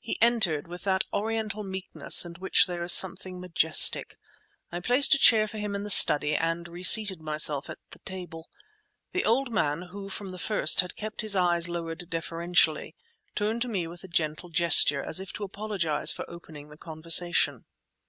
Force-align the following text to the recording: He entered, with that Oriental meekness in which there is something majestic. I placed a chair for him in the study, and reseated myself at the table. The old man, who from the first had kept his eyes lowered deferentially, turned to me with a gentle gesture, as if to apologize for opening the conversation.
He 0.00 0.20
entered, 0.20 0.66
with 0.66 0.82
that 0.82 1.04
Oriental 1.12 1.62
meekness 1.62 2.24
in 2.24 2.34
which 2.40 2.66
there 2.66 2.82
is 2.82 2.92
something 2.92 3.38
majestic. 3.38 4.18
I 4.72 4.80
placed 4.80 5.14
a 5.14 5.16
chair 5.18 5.46
for 5.46 5.58
him 5.58 5.76
in 5.76 5.84
the 5.84 5.90
study, 5.90 6.34
and 6.34 6.66
reseated 6.66 7.20
myself 7.20 7.70
at 7.70 7.78
the 7.92 8.00
table. 8.00 8.48
The 9.12 9.24
old 9.24 9.52
man, 9.52 9.82
who 9.92 10.08
from 10.08 10.30
the 10.30 10.40
first 10.40 10.80
had 10.80 10.96
kept 10.96 11.20
his 11.20 11.36
eyes 11.36 11.68
lowered 11.68 12.10
deferentially, 12.10 12.96
turned 13.36 13.62
to 13.62 13.68
me 13.68 13.86
with 13.86 14.02
a 14.02 14.08
gentle 14.08 14.48
gesture, 14.48 15.04
as 15.04 15.20
if 15.20 15.32
to 15.34 15.44
apologize 15.44 16.10
for 16.12 16.28
opening 16.28 16.68
the 16.70 16.76
conversation. 16.76 17.64